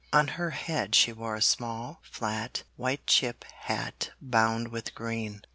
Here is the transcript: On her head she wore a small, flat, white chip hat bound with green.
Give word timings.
On 0.11 0.29
her 0.29 0.49
head 0.49 0.95
she 0.95 1.13
wore 1.13 1.35
a 1.35 1.43
small, 1.43 1.99
flat, 2.01 2.63
white 2.75 3.05
chip 3.05 3.43
hat 3.43 4.09
bound 4.19 4.69
with 4.69 4.95
green. 4.95 5.43